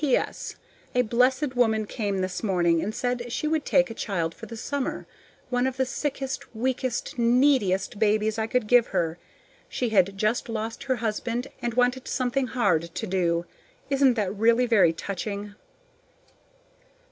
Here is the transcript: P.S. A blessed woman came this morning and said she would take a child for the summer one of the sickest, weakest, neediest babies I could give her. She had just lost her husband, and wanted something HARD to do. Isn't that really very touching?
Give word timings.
P.S. 0.01 0.55
A 0.95 1.03
blessed 1.03 1.55
woman 1.55 1.85
came 1.85 2.21
this 2.21 2.41
morning 2.41 2.81
and 2.81 2.95
said 2.95 3.31
she 3.31 3.47
would 3.47 3.63
take 3.63 3.91
a 3.91 3.93
child 3.93 4.33
for 4.33 4.47
the 4.47 4.57
summer 4.57 5.05
one 5.51 5.67
of 5.67 5.77
the 5.77 5.85
sickest, 5.85 6.55
weakest, 6.55 7.19
neediest 7.19 7.99
babies 7.99 8.39
I 8.39 8.47
could 8.47 8.65
give 8.65 8.87
her. 8.87 9.19
She 9.69 9.89
had 9.89 10.17
just 10.17 10.49
lost 10.49 10.85
her 10.85 10.95
husband, 10.95 11.49
and 11.61 11.75
wanted 11.75 12.07
something 12.07 12.47
HARD 12.47 12.81
to 12.95 13.05
do. 13.05 13.45
Isn't 13.91 14.15
that 14.15 14.33
really 14.35 14.65
very 14.65 14.91
touching? 14.91 15.53